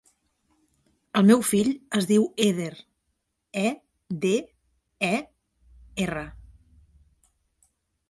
[1.19, 1.69] El meu fill
[1.99, 2.71] es diu Eder:
[3.67, 3.69] e,
[4.27, 4.35] de,
[5.13, 5.15] e,
[6.09, 6.29] erra.